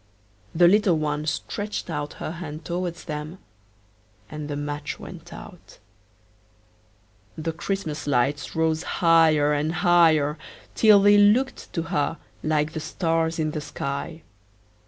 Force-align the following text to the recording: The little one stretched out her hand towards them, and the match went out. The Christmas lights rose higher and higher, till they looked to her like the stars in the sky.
The 0.55 0.67
little 0.67 0.97
one 0.97 1.27
stretched 1.27 1.87
out 1.87 2.13
her 2.13 2.31
hand 2.31 2.65
towards 2.65 3.03
them, 3.05 3.37
and 4.31 4.49
the 4.49 4.55
match 4.55 4.99
went 4.99 5.31
out. 5.31 5.77
The 7.37 7.53
Christmas 7.53 8.07
lights 8.07 8.55
rose 8.55 8.81
higher 8.81 9.53
and 9.53 9.71
higher, 9.71 10.39
till 10.73 11.03
they 11.03 11.19
looked 11.19 11.71
to 11.73 11.83
her 11.83 12.17
like 12.41 12.73
the 12.73 12.79
stars 12.79 13.37
in 13.37 13.51
the 13.51 13.61
sky. 13.61 14.23